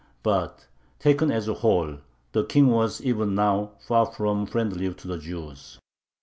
But, 0.23 0.65
taken 0.97 1.29
as 1.29 1.47
a 1.47 1.53
whole, 1.53 1.97
the 2.31 2.43
King 2.43 2.69
was 2.69 3.01
even 3.01 3.35
now 3.35 3.73
far 3.85 4.07
from 4.07 4.47
friendly 4.47 4.91
to 4.91 5.07
the 5.07 5.19
Jews. 5.19 5.77